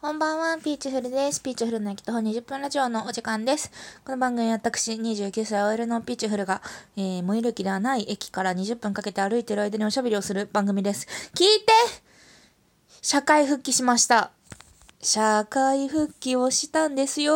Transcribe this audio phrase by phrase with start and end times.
[0.00, 1.42] こんばんは、ピーチフルです。
[1.42, 3.72] ピーチフルの駅徒歩20分ラジオのお時間です。
[4.04, 6.62] この番組は私、29歳 OL のピーチフルが、
[6.96, 11.08] えー、最寄り駅ではない駅から20分かけて歩いてる間におしゃべりをする番組です。
[11.34, 11.72] 聞いて
[13.02, 14.30] 社会復帰しました。
[15.00, 17.34] 社会復帰をしたんですよ。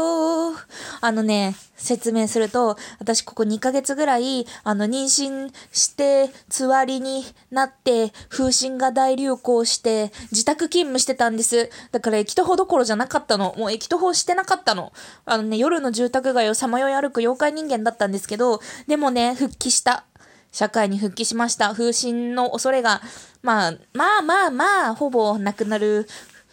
[1.00, 11.70] あのね、説明すると、私ここ2ヶ月ぐらい、あの、妊娠して、つわりになって、風疹が大流行して、自宅勤務してたんです。
[11.92, 13.54] だから駅徒歩どころじゃなかったの。
[13.56, 14.92] もう駅徒歩してなかったの。
[15.24, 20.04] あのね、夜の住宅街をさまよい歩く妖怪人間だったんですけど、でもね、復帰した。
[20.50, 21.72] 社会に復帰しました。
[21.72, 23.00] 風疹の恐れが、
[23.40, 26.06] まあ、まあまあまあ、ほぼなくなる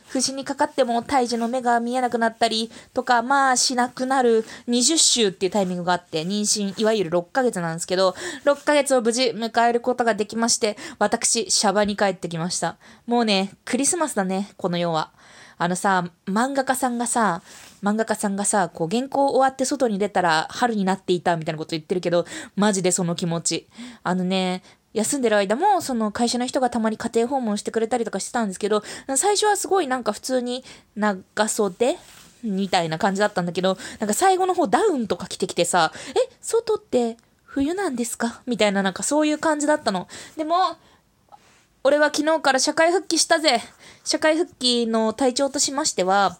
[0.10, 12.78] 不死にかかっても胎児の目が見えなくなったりとか、まあしなくなる20週っていうタイミングがあって、妊娠、いわゆる6ヶ月なんですけど、6ヶ月を無事迎えることができまして、私、シャバに帰ってきました。
[13.06, 15.12] もうね、クリスマスだね、この世は。
[15.62, 17.42] あのさ、漫画家さんがさ、
[17.84, 23.68] 漫画家さんがさ、こう原稿終わって外に出たら春になっていたみたいなこと言ってるけど、マジでその気持ち。
[24.04, 28.84] あのね、休んでる間も、その会社の人がたまに家庭訪問してくれたりとかしてたんですけど、
[29.18, 30.64] 最初はすごいなんか普通に
[30.96, 31.98] 長袖
[32.44, 38.42] みたいな感じだったんだけど、なんか最後の方ダウンとか着てきてさ、え、外って冬なんですか？
[38.46, 40.08] みたいななんかそういう感じだったの。
[40.38, 40.56] でも、
[41.84, 43.62] 俺は昨日から社会復帰したぜ。
[44.04, 46.40] 社会復帰の体調としましては、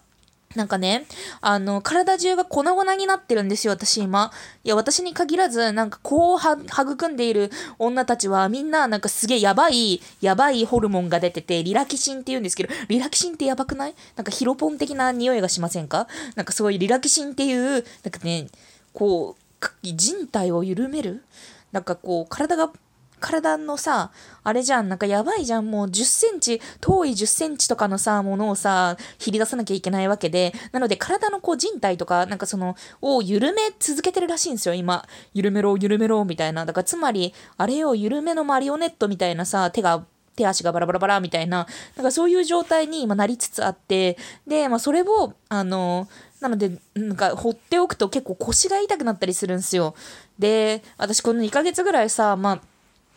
[0.56, 1.06] なんかね、
[1.40, 4.32] あの、体中が粉々になってるんですよ、私今。
[4.64, 13.94] いや、私に限らず、なんかこうは、育んでいる女たちは、みんななんかすげえやばい、やばいホルモンが出てて、リラキシンって言うんですけど、リラキシンってやばくない？
[14.16, 16.08] なんかヒロポン的な匂いがしませんか？
[16.34, 18.48] なんかすごいリラキシンっていう、なんかね、
[18.92, 21.22] こう、人体を緩める？
[21.70, 22.72] なんかこう、体が
[23.20, 24.10] 体のさ、
[24.42, 35.06] あれじゃん、なんかやばいじゃん、もう10センチ、遠い10センチとかのさ、ものをさ、切り出さなきゃいけないわけで、なので体のこう人体とか、なんかその、を緩め続けてるらしいんですよ、今。
[35.34, 36.66] 緩めろ、緩めろ、みたいな。
[36.66, 40.04] だからつまり、あれを緩めのマリオネットみたいなさ、手が、
[40.36, 41.66] 手足がバラバラバラみたいな、
[41.96, 44.16] なんかそういう状態に今なりつつあって、
[44.46, 46.08] で、まあそれを、あの、
[46.40, 49.94] なので、なんか放っておくと結構腰が痛くなったりするんですよ。
[50.38, 52.60] で、私この2ヶ月ぐらいさ、まあ、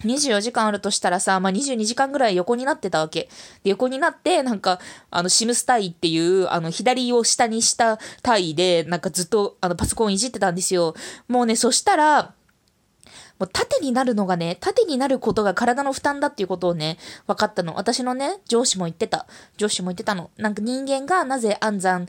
[0.05, 3.29] 24時間あるとしたらさ、まあ、22時間ぐらい横になってたわけ。
[3.63, 10.95] で、横になって、なんか、あの、シムスタイっていう、あの、左を下にした体で、なんかずっと、あの、パソコンいじってたんですよ。
[11.27, 12.33] もうね、そしたら、
[13.39, 16.97] もう縦になるのがね、縦になることが体の負担だっていうことをね、
[17.27, 17.75] 分かったの。
[17.75, 19.25] 私のね、上司も言ってた。
[19.57, 20.29] 上司も言ってたの。
[20.37, 22.07] なんか人間がなぜ安産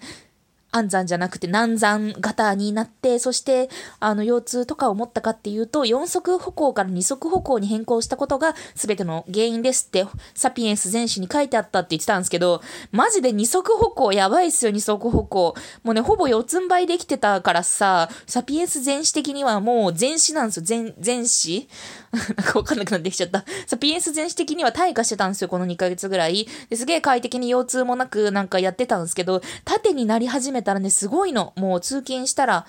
[0.76, 3.70] 安産じゃなくて難産型になって、そして、
[4.00, 15.54] あの、腰痛とかを持ったかっていうと、4足歩行から2足歩行に変更したことが全ての原因ですって、サピエンス全史に書いてあったって言ってたんですけど、マジで2足歩行やばいっすよ、2足歩行。
[15.84, 21.68] もうね、ほぼ四つん這いできてたからさ、サピエンス全史的にはもう全史なんですよ、全、全史？
[22.14, 23.44] なんかわかんなくなってきちゃった。
[23.66, 26.48] サピエンス全史的には退化してたんですよ、この2ヶ月ぐらい。
[26.68, 31.52] ですげえ快適に腰痛もなくなんかやってたんですけど、縦になり始めたらね、すごいの。
[31.56, 32.66] もう通勤したら、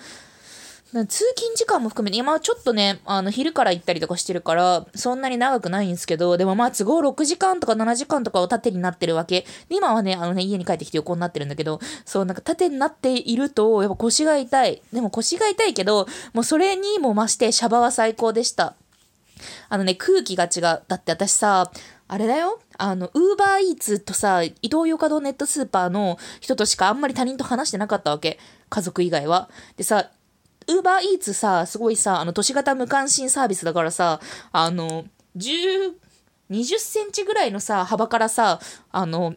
[1.03, 9.45] 通勤時間も含めて、今はちょっとね、あの、昼から行ったりとかしてるから、そんなに長くないんですけど、でもまあ都合6時間とか7時間とかを縦になってるわけ。
[9.69, 14.81] 今はね、あのね、家に帰ってきて横になってるんだけど、そう、なんか縦になっていると、やっぱ腰が痛い。
[14.93, 18.75] でも腰が痛いけど、もうそれにも増してシャバは最高でした。
[19.67, 20.61] あのね、空気が違う。
[20.61, 21.71] だって私さ、
[22.07, 28.39] あれだよあの、ウーバーイーツとさ、イトーヨーカドーネットスーパーの人としかあんまり他人と話してなかったわけ。
[28.69, 29.49] 家族以外は。
[29.77, 30.11] でさ、
[30.67, 34.19] ウーバーイーツさ、すごいさ、あの、都市型無関心サービスだからさ、
[34.51, 35.05] あの、
[35.37, 35.93] 10、
[36.49, 38.59] 20センチぐらいのさ、幅からさ、
[38.91, 39.35] あの、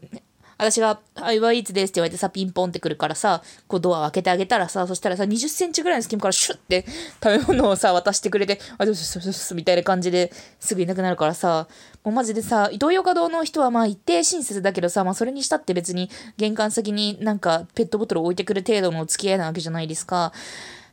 [0.58, 6.84] 私が、はい、ワイーツですって言われてさ、ピンポンってくるからさ、こうドアを開けてあげたらさ、そしたらさ、20センチぐらいの隙間からシュッて
[7.22, 11.68] 食べ物をさ、渡してくれて、あ、どうすどうすみたいな感じですぐいなくなるからさ、
[12.02, 20.32] もうマジでさ、イトーヨーカ堂の人はまあ一定親切だけどさ、まあそれにしたって別に玄関先になんかペットボトルを置いてくる程度の付き合いなわけじゃないですか。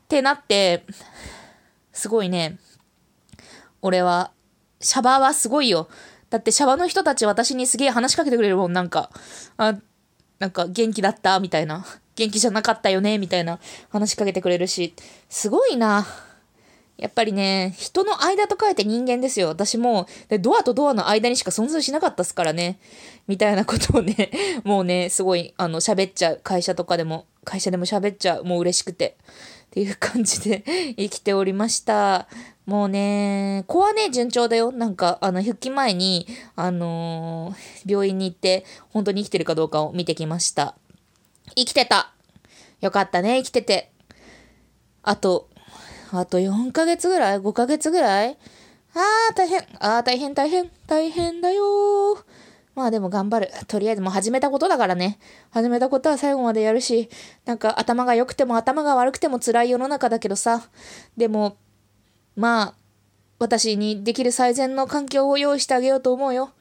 [0.05, 0.83] ってなって、
[1.91, 2.59] すごいね、
[3.81, 4.31] 俺は、
[4.79, 5.87] シャバーはすごいよ。
[6.35, 9.09] だってシャバの人たち私にすげえ話しかけてくれるもん、なんか。
[9.55, 9.75] あ、
[10.37, 11.39] なんか元気だった？
[11.39, 11.85] みたいな。
[12.17, 13.17] 元気じゃなかったよね？
[13.19, 13.57] みたいな
[13.89, 14.93] 話しかけてくれるし。
[15.29, 16.05] すごいな。
[16.97, 19.47] やっぱりね、人の間と書いて人間ですよ。
[19.47, 22.79] 私も、でドアとドアの間にしか存在しなかったっすからね。
[23.27, 24.29] みたいなことをね、
[24.65, 26.41] もうね、すごい、あの、喋っちゃう。
[26.43, 28.43] 会社とかでも、会社でも喋っちゃう。
[28.43, 29.17] もう嬉しくて。
[29.65, 30.63] っていう感じで
[30.95, 32.27] 生きておりました。
[32.65, 34.71] もうね、子はね、順調だよ。
[34.71, 40.75] なんか、あの、復帰前に、あのー、病院に行って、本当に生きてるかどうかを見てきました。
[41.55, 42.13] 生きてた。
[42.79, 43.91] よかったね、生きてて。
[45.03, 45.49] あと、
[46.11, 48.37] あと4ヶ月ぐらい ?5 ヶ月ぐらい？
[48.95, 48.99] あ
[49.31, 49.59] あ、大変。
[49.79, 50.71] ああ、大変、大変。
[50.87, 52.17] 大変だよ
[52.75, 53.51] まあでも頑張る。
[53.67, 55.17] とりあえずもう始めたことだからね。
[55.49, 57.09] 始めたことは最後までやるし、
[57.45, 60.67] なんか頭が良くても頭が悪くても辛い世の中だけどさ。
[61.15, 61.55] でも、
[62.35, 62.73] まあ、
[63.39, 66.51] 私にできる最善の環境を用意してあげようと思うよ。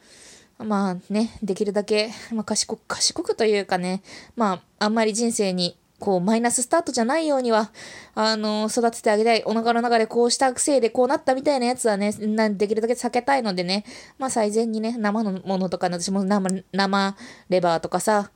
[0.59, 4.03] まあね、できるだけ、まあ、賢く、賢くというかね、
[4.37, 7.71] まあ、あんまり人生にこう、マイナススタートじゃないようには、
[8.15, 9.43] あの、育ててあげたい。
[9.47, 13.85] お腹の中でこうしたくせいでこうなったみたいなやつはね、できるだけ避けたいのでね、
[14.19, 17.17] まあ最善にね、生のものとか、私も生、生
[17.49, 18.31] レバーとかさ、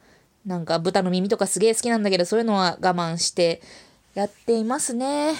[0.46, 3.60] なんか豚の耳とかすげえ好きなんだけど、そういうのは我慢して
[4.14, 5.34] やっていますね。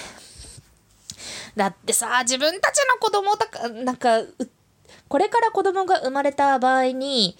[1.55, 4.21] だってさ、自分たちの子供とか、なんか、
[5.07, 7.37] これから子供が生まれた場合に、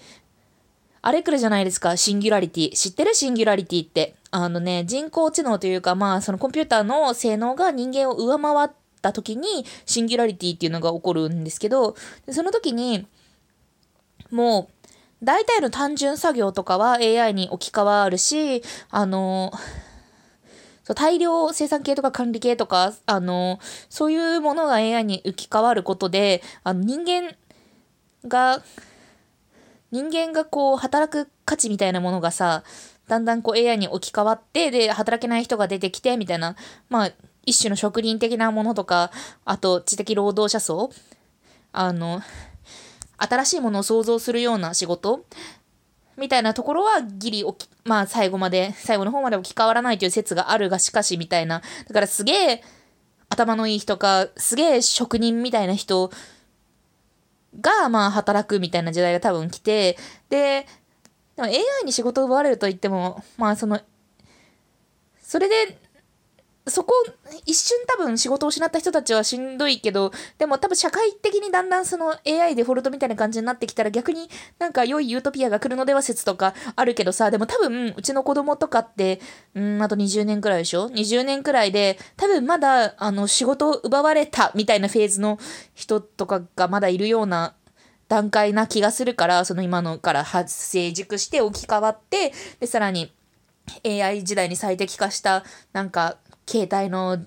[1.02, 2.72] あれ来るじゃないですか、シンギュラリティ。
[2.74, 3.14] 知ってる？
[3.14, 4.14] シンギュラリティって。
[4.32, 8.70] あのね、人工知能というか、まあ、そのコンピューターの性能が人間を上回っ
[9.02, 11.96] た時に、シンギュラリティっていうのが起こるんですけど、
[12.30, 13.06] その時に、
[14.30, 14.86] もう、
[15.22, 19.52] 大体の単純作業とかは AI に置き換わるし、あの、
[20.84, 23.58] そう大量生産系とか管理系とか、あの、
[23.88, 27.34] そういうものが AI に置き換わることで、あの人間
[28.26, 28.62] が、
[29.90, 32.62] 人間がこう働く価値みたいなものがさ、
[33.08, 36.54] だんだんこう AI に置き換わって、で、働けない人が出てきて、みたいな、
[36.88, 37.10] まあ、
[37.44, 39.10] 一種の職人的なものとか、
[39.44, 40.90] あと知的労働者層、
[41.72, 42.22] あの、
[43.18, 45.24] 新しいものを創造するような仕事
[46.16, 51.62] みたいなところはギリき、まあ最後まで、最後の方まで置き換わらないという説があるがしかしみたいな。
[51.88, 52.62] だからすげえ
[53.28, 56.10] 頭のいい人か、すげえ職人みたいな人
[57.58, 59.96] がまあ働くみたいな時代が多分来て、
[60.28, 60.66] で、
[61.36, 63.80] でも AI に仕事を奪われると言っても、まあその、
[65.22, 65.78] それで、
[66.66, 66.92] そこ、
[67.46, 74.28] 一瞬多分仕事を失った人たちはしんどいけど、でも多分社会的にだんだんその AI デフォルトみたいな感じになってきたら逆に
[74.58, 79.20] なんか良いユートピアが来るのでは説とかあるけどさ、でも多分うちの子供とかって、
[79.54, 85.38] うん、あと20年くらいでしょ ?20 年くらいで多分まだあの仕事を奪われたみたいなフェーズの
[85.74, 87.54] 人とかがまだいるような
[88.10, 93.12] 段階な気がするから、その今のから発成熟して置き換わって、で、さらに
[93.86, 96.18] AI 時代に最適化した、なんか、
[96.50, 97.18] 携帯の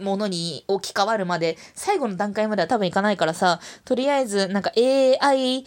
[0.00, 5.64] ものに置き換わるまで、最後の段階までは多分いかないからさ、とりあえず、なんか AI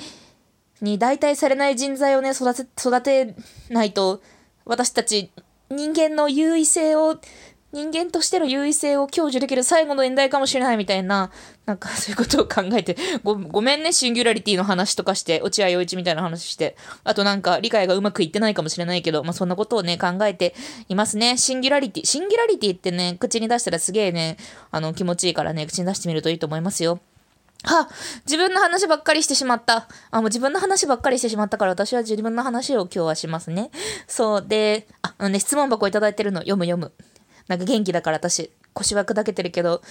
[0.82, 3.36] に代替されない人材をね、育て、育て
[3.70, 4.22] ないと、
[4.66, 5.32] 私たち
[5.70, 7.20] 人間の優位性を
[7.74, 11.32] 人間としての優位性を享受できる最後の年代かもしれないみたいな、
[11.66, 20.56] なんかそういうことを考えて、ごごめんね、シンギュラリティの話とかして、落合陽一みたいな話して、あとなんか理解がうまくいってないかもしれないけど、まあそんなことをね、考えて
[20.88, 21.38] いますね。
[21.38, 22.06] シンギュラリティ。
[22.06, 24.38] シンギュラリティってね、口に出したらすげえね、
[24.72, 27.00] あの気持ちいいからね、口に出してみるといいと思いますよ。
[27.64, 27.90] は
[28.26, 29.88] 自分の話ばっかりしてしまった。
[30.12, 33.72] あ、もう自分の話ばっかりしてしまったから私は自分の話を今日はしますね。
[34.08, 34.46] そう。
[34.48, 36.94] で、あ、あのね、質問箱いただいてるの読む読む。
[37.48, 39.82] なんか元気だから私、腰は砕けてるけど、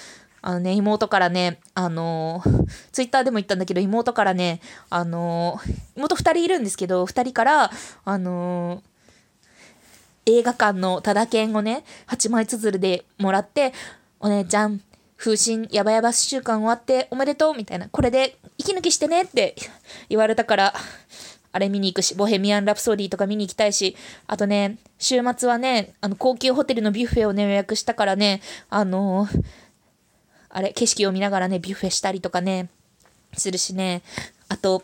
[0.42, 4.60] あのね、妹からね、あのー、ツイッターでも言ったんだけど、妹からね、
[4.90, 7.70] あのー、妹二人いるんですけど、二人から、
[8.04, 13.72] あのー、映画館のタダ券をね、8枚つづるでもらって、
[14.20, 14.80] お姉ちゃん、
[15.16, 19.56] 風神やばやば週間終わっておめでとうみたいな、これで息抜きしてねって
[20.08, 20.74] 言われたから、
[21.56, 23.96] あれ見に行くし、ボヘミアン・ラプソディとか見に行きたいし、
[24.26, 29.42] あとね、週末はね、あの、高級ホテルのビュッフェをね、予約したからね、あのー、
[30.50, 32.68] あれ、景色を見ながらね、ビュッフェしたりとかね、
[33.38, 34.02] するしね、
[34.50, 34.82] あと、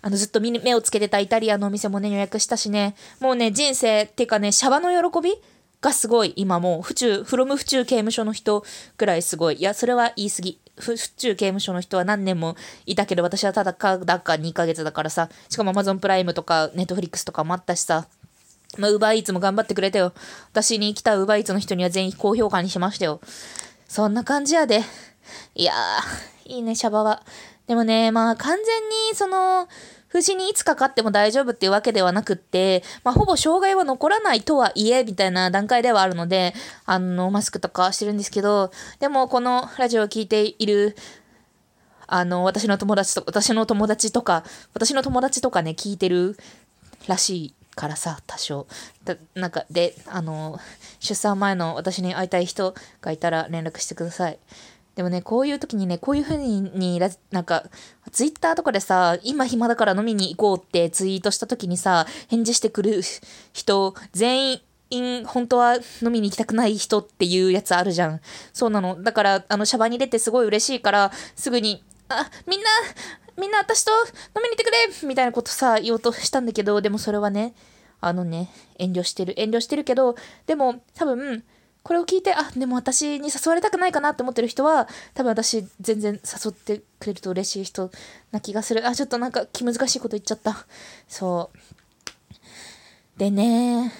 [0.00, 5.34] あの、ずっと目をつけてたイタリアのお店もね、予約したしね、もうね、人生、っていうかね、シャバの喜び
[5.80, 8.64] がすごい、今もう、府中、フロム府中刑務所の人
[8.96, 9.56] ぐらいすごい。
[9.56, 10.58] いや、それは言い過ぎ。
[10.76, 12.56] 府中刑務所の人は何年も
[12.86, 18.06] いたけど、私はただかだか2ヶ月だからさ、しかも Amazon プライムとか Netflix とかもあったしさ、
[18.76, 20.12] まあ、ウーバーイーツも頑張ってくれたよ。
[20.52, 23.20] 私に来たウーバーイーツの人には全員高評価にしましたよ。
[23.88, 24.82] そんな感じやで。
[25.54, 27.22] いやー、いいね、シャバは。
[27.66, 29.68] でもね、まあ完全に、その、
[30.08, 36.54] 不死にいつかかっても大丈夫っていうわけではなくって、まあ、ほぼ障害は残らないとはいえ、みたいな段階ではあるので、
[36.86, 40.96] あの、マスクとかしてるんですけど、でも、このラジオを聴いている、
[42.06, 46.38] あの、私の友達と、私の友達とか、私の友達とかね、聞いてる
[47.06, 48.66] らしいからさ、多少。
[49.04, 50.58] だなんか、で、あの、
[51.00, 54.38] 出産前の私に会いたい人がいたら連絡してください。
[54.98, 57.00] でもね、こういう時にね、こういう風に、に
[57.30, 57.62] なんか、
[58.10, 63.02] ツイッターとかでさ、今暇だから飲みに行こうってツイートした時にさ、返事してくる
[63.52, 68.20] 人、全員、本当は飲みに行きたくない人っていうやつあるじゃん。
[68.52, 69.00] そうなの。
[69.00, 72.66] だから、あの、シャバに出てすごい嬉しいから、すぐに、あ、みんな、
[73.36, 73.92] みんな私と
[74.34, 77.54] 飲みに行ってくれみたいなことさ、言おうとしたんだけど、でもそれはね、
[78.00, 78.50] あのね、
[78.80, 79.40] 遠慮してる。
[79.40, 81.44] 遠慮してるけど、でも多分、
[81.88, 87.90] これを聞いて、あ、でも私に誘われたくないかなって思ってる人は、多分私全然誘ってくれると嬉しい人
[88.30, 88.86] な気がする。
[88.86, 90.66] あ、ちょっとなんか気難しいこと言っちゃった。
[91.08, 91.50] そ
[93.16, 93.18] う。
[93.18, 93.90] でね、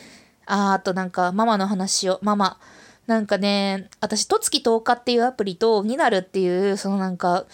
[0.44, 2.58] あ、あとなんかママの話を、ママ。
[3.06, 7.46] なんかね、私、とつき10日っていうアプリと、になるっていう、そのなんか、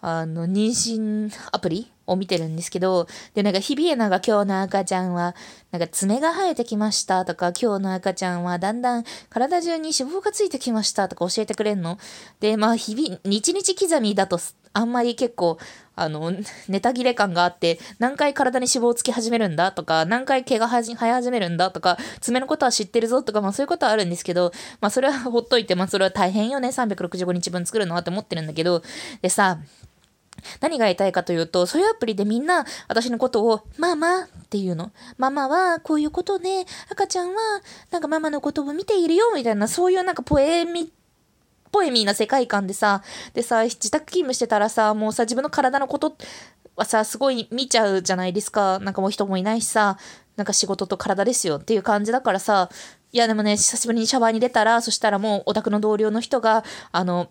[0.00, 5.34] あの、妊娠アプリを見てるんですけど、で、なんか、日比エナが今日の赤ちゃんは、
[5.70, 11.98] なんか爪が生えてきましたとか、今日の赤ちゃんはだんだん体中に脂肪がついてきましたとか教えてくれんの？
[12.40, 14.38] で、まあ、日々、日々刻みだと、
[14.74, 15.58] あんまり結構、
[15.94, 16.32] あの、
[16.68, 28.82] ネタ切れ感があって、何回体に脂肪をつき始めるんだとか、何回毛が生え始めるんだとか、爪のことは知ってるぞとか、まあそういうことはあるんですけど、まあそれはほっといて、まあそれは大変よね、365日分作るのはって思ってるんだけど、
[29.20, 29.58] でさ、
[30.60, 34.90] 何が言いたいかというと、そういうアプリでみんな私のことをママっていうの？
[35.18, 37.34] ママはこういうことで、赤ちゃんは
[37.90, 40.92] なんかママのことを見ているよみたいな、そういうなんかポエミ、
[41.70, 43.02] ポエミーな世界観でさ、
[43.34, 46.16] でさ、自宅勤務してたらさ、もうさ、自分の体のこと
[46.76, 48.78] はさ、すごい見ちゃうじゃないですか。
[48.80, 49.96] なんかもう人もいないしさ、
[50.36, 52.68] なんか仕事と体ですよっていう感じだからさ、
[53.12, 57.28] いやでもね、久しぶりにシャワーに出たら、そしたらもうオタクの同僚の人が、あの、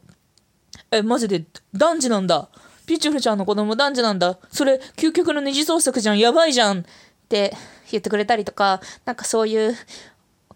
[0.91, 2.49] え、マジで男児なんだ。
[2.91, 4.37] ピチュフちゃんの子供男児なんだ。
[4.51, 6.19] それ、究極の二次創作じゃん。
[6.19, 6.79] やばいじゃん。
[6.79, 6.83] っ
[7.29, 7.53] て
[7.89, 9.73] 言ってくれたりとか、なんかそういう、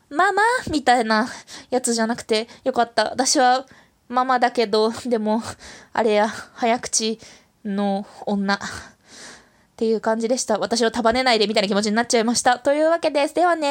[0.10, 1.30] ママみたいな
[1.70, 3.06] やつじゃなくてよかった。
[3.06, 3.65] 私は
[4.10, 5.42] ママだけど、でも、
[5.94, 7.20] あれや、早口
[7.63, 8.56] の女。
[8.56, 8.60] っ
[9.77, 10.60] ていう感じでした。
[10.60, 12.60] 私を束ねないでみたいな気持ちになっちゃいました。
[12.60, 13.34] というわけです。
[13.34, 13.63] ではね。